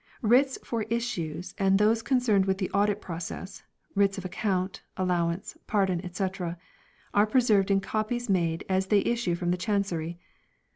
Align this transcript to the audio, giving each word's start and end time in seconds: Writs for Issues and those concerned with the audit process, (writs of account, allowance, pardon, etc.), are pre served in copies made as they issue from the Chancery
Writs 0.23 0.57
for 0.63 0.81
Issues 0.89 1.53
and 1.59 1.77
those 1.77 2.01
concerned 2.01 2.47
with 2.47 2.57
the 2.57 2.71
audit 2.71 3.01
process, 3.01 3.61
(writs 3.93 4.17
of 4.17 4.25
account, 4.25 4.81
allowance, 4.97 5.55
pardon, 5.67 6.03
etc.), 6.03 6.57
are 7.13 7.27
pre 7.27 7.39
served 7.41 7.69
in 7.69 7.79
copies 7.81 8.27
made 8.27 8.65
as 8.67 8.87
they 8.87 9.01
issue 9.01 9.35
from 9.35 9.51
the 9.51 9.57
Chancery 9.57 10.17